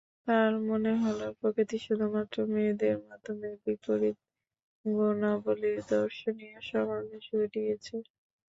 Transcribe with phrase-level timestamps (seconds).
[0.27, 4.17] তাঁর মনে হল প্রকৃতি শুধুমাত্র মেয়েদের মধ্যেই বিপরীত
[4.85, 7.95] গুণাবলির দর্শনীয় সমাবেশ ঘটিয়েছে।